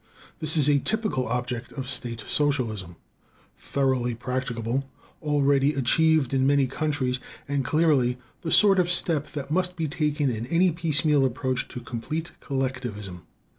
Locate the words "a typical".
0.67-1.27